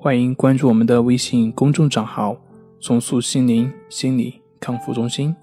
[0.00, 2.36] 欢迎关注我们的微信公众账号
[2.78, 5.34] “重塑心灵心理康复中心”，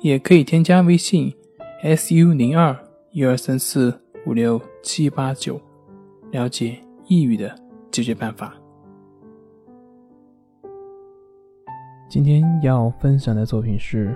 [0.00, 1.34] 也可以添加微信
[1.82, 2.76] “su 零二
[3.12, 5.58] 一二三四五六七八九”
[6.30, 7.58] 了解抑郁的
[7.90, 8.54] 解决办法。
[12.10, 14.14] 今天要分享的作品是：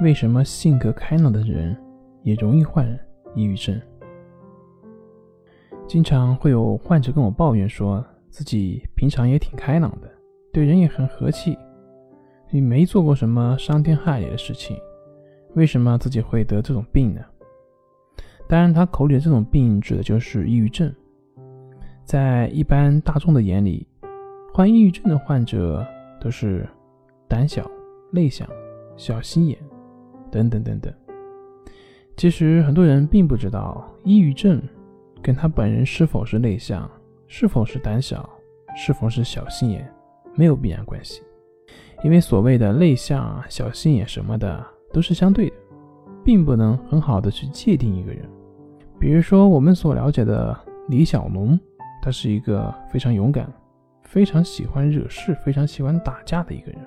[0.00, 1.80] 为什么性格开朗的人
[2.24, 2.84] 也容易患
[3.36, 3.80] 抑郁症？
[5.86, 8.04] 经常会有患者跟我抱怨说。
[8.30, 10.10] 自己平常也挺开朗的，
[10.52, 11.56] 对人也很和气，
[12.50, 14.76] 你没做过什么伤天害理的事情，
[15.54, 17.20] 为什么自己会得这种病呢？
[18.48, 20.92] 当然，他口里的这种病指的就是抑郁症。
[22.04, 23.86] 在一般大众的眼里，
[24.54, 25.86] 患抑郁症的患者
[26.18, 26.66] 都是
[27.28, 27.70] 胆小、
[28.10, 28.48] 内向、
[28.96, 29.58] 小心眼
[30.30, 30.90] 等等等等。
[32.16, 34.62] 其实，很多人并不知道，抑郁症
[35.22, 36.90] 跟他本人是否是内向。
[37.28, 38.28] 是否是胆小，
[38.74, 39.88] 是否是小心眼，
[40.34, 41.22] 没有必然关系，
[42.02, 45.56] 因为所谓的内向、小心眼什么的都是相对的，
[46.24, 48.28] 并不能很好的去界定一个人。
[48.98, 51.56] 比如说我们所了解的李小龙，
[52.02, 53.46] 他是一个非常勇敢、
[54.02, 56.80] 非常喜欢惹事、非常喜欢打架的一个人，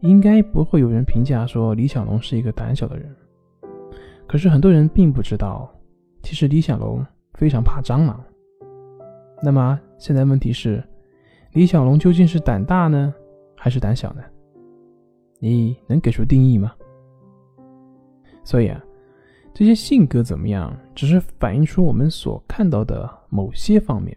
[0.00, 3.10] 应该不会有人评价说李小龙是一个胆小的人。
[4.26, 5.70] 可是很多人并不知道，
[6.22, 8.22] 其实李小龙非常怕蟑螂。
[9.44, 10.82] 那么现在问题是，
[11.52, 13.12] 李小龙究竟是胆大呢，
[13.54, 14.22] 还是胆小呢？
[15.38, 16.72] 你能给出定义吗？
[18.42, 18.82] 所以啊，
[19.52, 24.16] 这些性格怎么样，只是反映出我们所看到的某些方面。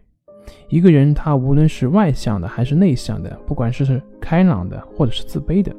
[0.70, 5.70] 一个人他无论是外向的还是内向的，不管是开朗的或者是自卑的，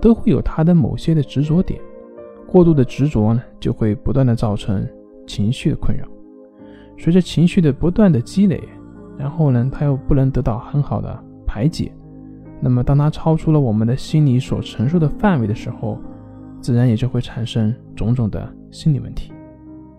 [0.00, 1.78] 都会有他的某些的执着点。
[2.48, 4.88] 过度的执着呢，就会不断的造成
[5.26, 6.06] 情绪的困扰。
[7.02, 8.62] 随着情绪的不断的积累，
[9.18, 11.92] 然后呢，他又不能得到很好的排解，
[12.60, 15.98] 那么当他超出了我们的心理所承受的范围的时候，
[16.60, 19.32] 自然也就会产生种种的心理问题，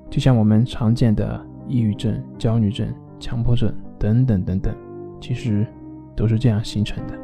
[0.09, 2.87] 就像我们常见的抑郁症、焦虑症、
[3.19, 3.69] 强迫症
[3.99, 4.73] 等等等等，
[5.19, 5.67] 其实
[6.15, 7.19] 都是这样形成的。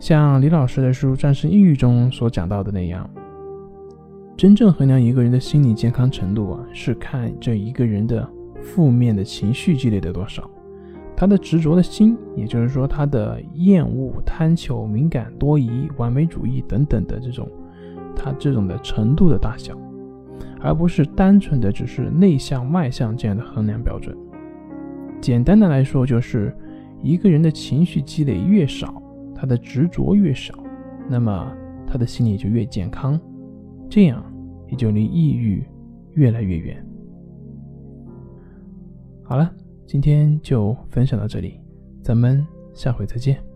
[0.00, 3.08] 像李老师的书《战胜抑郁》中所讲到的那样。
[4.36, 8.28] 真正衡量一个人的心理健康程度啊，是看这一个人的
[8.60, 10.50] 负面的情绪积累的多少，
[11.16, 17.48] 他的执着的心，也就是说他的厌恶、贪求、敏感、多疑、完美主义等等的这种，
[18.16, 19.78] 他这种的程度的大小，
[20.60, 24.16] 而不是单纯的只是内向外向这样的衡量标准。
[25.20, 26.52] 简单的来说，就是
[27.02, 29.00] 一个人的情绪积累越少，
[29.32, 30.52] 他的执着越少，
[31.08, 31.52] 那么
[31.86, 33.18] 他的心理就越健康。
[33.88, 34.24] 这样
[34.68, 35.64] 也就离抑郁
[36.14, 36.84] 越来越远。
[39.22, 39.54] 好了，
[39.86, 41.60] 今天就分享到这里，
[42.02, 43.53] 咱们下回再见。